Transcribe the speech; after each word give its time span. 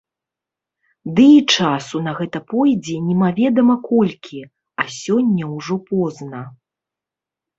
Ды 1.17 1.23
і 1.31 1.41
часу 1.57 1.97
на 2.05 2.13
гэта 2.21 2.39
пойдзе 2.53 2.95
немаведама 3.09 3.75
колькі, 3.89 4.41
а 4.85 4.89
сёння 5.01 5.43
ўжо 5.55 5.75
позна. 5.91 6.41